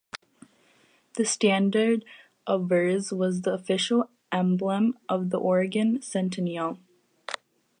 The 1.13 1.25
standard 1.25 2.05
obverse 2.47 3.11
was 3.11 3.41
the 3.43 3.53
official 3.53 4.09
emblem 4.31 4.97
of 5.07 5.29
the 5.29 5.37
Oregon 5.37 6.01
Centennial. 6.01 6.79